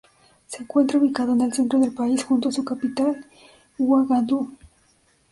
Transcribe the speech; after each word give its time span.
Se 0.47 0.63
encuentra 0.63 0.97
ubicado 0.97 1.33
en 1.33 1.41
el 1.41 1.53
centro 1.53 1.77
del 1.77 1.93
país, 1.93 2.23
junto 2.23 2.49
a 2.49 2.51
su 2.51 2.65
capital, 2.65 3.23
Uagadugú. 3.77 4.51